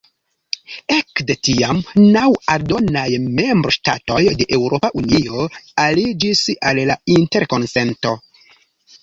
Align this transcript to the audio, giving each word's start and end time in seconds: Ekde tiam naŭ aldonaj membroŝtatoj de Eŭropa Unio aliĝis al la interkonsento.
Ekde 0.93 1.33
tiam 1.47 1.81
naŭ 2.15 2.23
aldonaj 2.53 3.03
membroŝtatoj 3.41 4.19
de 4.41 4.49
Eŭropa 4.59 4.91
Unio 5.03 5.45
aliĝis 5.85 6.43
al 6.73 6.83
la 6.93 6.99
interkonsento. 7.19 8.17